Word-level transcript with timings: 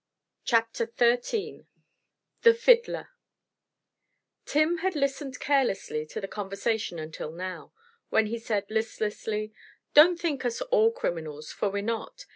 CHAPTER 0.45 0.91
XIII 0.97 1.67
THE 2.41 2.55
FIDDLER 2.55 3.09
Tim 4.45 4.79
had 4.79 4.95
listened 4.95 5.39
carelessly 5.39 6.07
to 6.07 6.19
the 6.19 6.27
conversation 6.27 6.97
until 6.97 7.31
now, 7.31 7.71
when 8.09 8.25
he 8.25 8.39
said 8.39 8.65
listlessly: 8.71 9.53
"Don't 9.93 10.19
think 10.19 10.43
us 10.43 10.59
all 10.61 10.91
criminals, 10.91 11.51
for 11.51 11.69
we're 11.69 11.83
not. 11.83 12.25